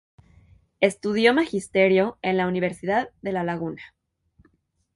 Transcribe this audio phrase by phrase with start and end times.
[0.79, 3.93] Estudió magisterio en la Universidad de La Laguna.